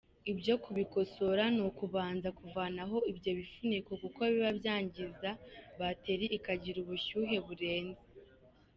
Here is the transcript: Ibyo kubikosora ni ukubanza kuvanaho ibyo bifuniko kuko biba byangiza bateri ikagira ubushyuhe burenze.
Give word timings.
Ibyo 0.31 0.55
kubikosora 0.63 1.43
ni 1.55 1.61
ukubanza 1.69 2.29
kuvanaho 2.39 2.97
ibyo 3.11 3.31
bifuniko 3.39 3.91
kuko 4.01 4.19
biba 4.31 4.51
byangiza 4.59 5.29
bateri 5.79 6.25
ikagira 6.37 6.77
ubushyuhe 6.81 7.35
burenze. 7.47 8.05